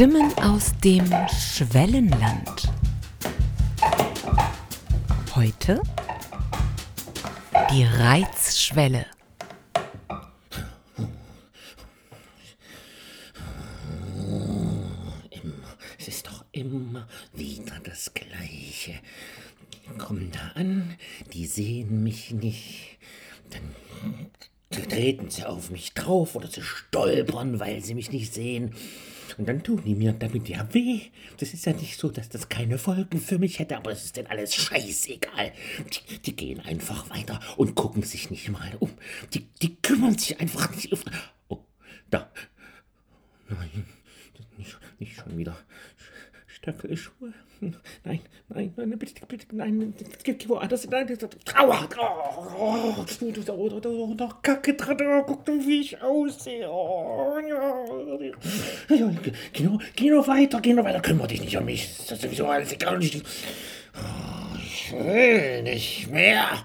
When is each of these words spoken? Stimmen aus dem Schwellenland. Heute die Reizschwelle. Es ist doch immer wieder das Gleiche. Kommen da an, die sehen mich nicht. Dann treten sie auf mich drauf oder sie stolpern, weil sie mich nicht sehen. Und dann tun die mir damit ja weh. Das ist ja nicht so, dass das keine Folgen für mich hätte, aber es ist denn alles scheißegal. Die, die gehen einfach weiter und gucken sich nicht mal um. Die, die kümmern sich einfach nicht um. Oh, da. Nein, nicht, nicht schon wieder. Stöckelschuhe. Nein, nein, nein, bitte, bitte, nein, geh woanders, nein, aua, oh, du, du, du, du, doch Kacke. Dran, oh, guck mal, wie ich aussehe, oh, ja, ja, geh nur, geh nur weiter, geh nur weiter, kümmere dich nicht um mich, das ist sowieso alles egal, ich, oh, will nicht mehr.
Stimmen 0.00 0.32
aus 0.38 0.72
dem 0.82 1.04
Schwellenland. 1.28 2.72
Heute 5.34 5.82
die 7.70 7.84
Reizschwelle. 7.84 9.04
Es 15.98 16.08
ist 16.08 16.28
doch 16.28 16.46
immer 16.52 17.06
wieder 17.34 17.78
das 17.84 18.14
Gleiche. 18.14 18.94
Kommen 19.98 20.32
da 20.32 20.58
an, 20.58 20.96
die 21.34 21.44
sehen 21.44 22.02
mich 22.02 22.30
nicht. 22.30 22.96
Dann 23.50 24.30
treten 24.88 25.28
sie 25.28 25.44
auf 25.44 25.68
mich 25.68 25.92
drauf 25.92 26.36
oder 26.36 26.48
sie 26.48 26.62
stolpern, 26.62 27.60
weil 27.60 27.84
sie 27.84 27.92
mich 27.92 28.10
nicht 28.10 28.32
sehen. 28.32 28.74
Und 29.38 29.48
dann 29.48 29.62
tun 29.62 29.82
die 29.84 29.94
mir 29.94 30.12
damit 30.12 30.48
ja 30.48 30.66
weh. 30.72 31.00
Das 31.38 31.52
ist 31.54 31.66
ja 31.66 31.72
nicht 31.72 31.98
so, 31.98 32.10
dass 32.10 32.28
das 32.28 32.48
keine 32.48 32.78
Folgen 32.78 33.20
für 33.20 33.38
mich 33.38 33.58
hätte, 33.58 33.76
aber 33.76 33.92
es 33.92 34.04
ist 34.04 34.16
denn 34.16 34.26
alles 34.26 34.54
scheißegal. 34.54 35.52
Die, 36.08 36.18
die 36.18 36.36
gehen 36.36 36.60
einfach 36.60 37.10
weiter 37.10 37.40
und 37.56 37.74
gucken 37.74 38.02
sich 38.02 38.30
nicht 38.30 38.48
mal 38.48 38.72
um. 38.78 38.90
Die, 39.34 39.46
die 39.62 39.76
kümmern 39.76 40.18
sich 40.18 40.40
einfach 40.40 40.74
nicht 40.74 40.92
um. 40.92 41.00
Oh, 41.48 41.58
da. 42.10 42.30
Nein, 43.48 43.86
nicht, 44.56 44.78
nicht 44.98 45.16
schon 45.16 45.36
wieder. 45.36 45.56
Stöckelschuhe. 46.60 47.32
Nein, 48.04 48.20
nein, 48.48 48.72
nein, 48.74 48.98
bitte, 48.98 49.26
bitte, 49.26 49.44
nein, 49.54 49.92
geh 50.24 50.34
woanders, 50.48 50.88
nein, 50.88 51.06
aua, 51.54 51.86
oh, 52.58 53.04
du, 53.20 53.32
du, 53.32 53.42
du, 53.42 53.80
du, 53.80 54.14
doch 54.14 54.40
Kacke. 54.40 54.72
Dran, 54.72 54.96
oh, 55.02 55.22
guck 55.26 55.46
mal, 55.46 55.66
wie 55.66 55.82
ich 55.82 56.00
aussehe, 56.00 56.66
oh, 56.70 57.38
ja, 57.38 58.96
ja, 58.96 59.10
geh 59.52 59.62
nur, 59.62 59.78
geh 59.94 60.08
nur 60.08 60.26
weiter, 60.26 60.58
geh 60.62 60.72
nur 60.72 60.84
weiter, 60.84 61.00
kümmere 61.00 61.28
dich 61.28 61.42
nicht 61.42 61.56
um 61.58 61.66
mich, 61.66 61.86
das 61.98 62.12
ist 62.12 62.22
sowieso 62.22 62.46
alles 62.46 62.72
egal, 62.72 63.02
ich, 63.02 63.22
oh, 63.94 64.94
will 65.04 65.62
nicht 65.62 66.10
mehr. 66.10 66.64